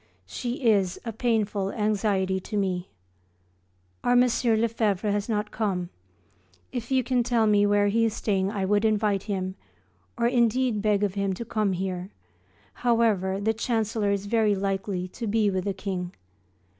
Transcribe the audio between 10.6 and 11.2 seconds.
beg of